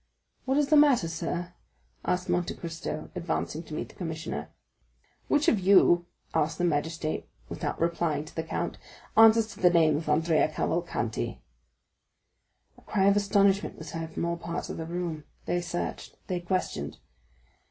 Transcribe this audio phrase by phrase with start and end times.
[0.45, 1.53] "What is the matter, sir?"
[2.03, 4.49] asked Monte Cristo, advancing to meet the commissioner.
[5.27, 8.79] "Which of you gentlemen," asked the magistrate, without replying to the count,
[9.15, 11.43] "answers to the name of Andrea Cavalcanti?"
[12.79, 15.25] A cry of astonishment was heard from all parts of the room.
[15.45, 16.97] They searched; they questioned.